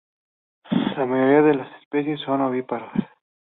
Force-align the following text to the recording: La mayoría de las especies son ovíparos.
La 0.97 1.05
mayoría 1.05 1.43
de 1.43 1.53
las 1.53 1.79
especies 1.83 2.21
son 2.21 2.41
ovíparos. 2.41 2.91